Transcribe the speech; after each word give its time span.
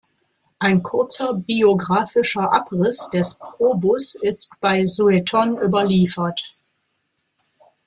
Ein 0.57 0.81
kurzer 0.81 1.35
biographischer 1.37 2.51
Abriss 2.51 3.11
des 3.11 3.35
Probus 3.35 4.15
ist 4.15 4.49
bei 4.59 4.87
Sueton 4.87 5.59
überliefert. 5.61 6.59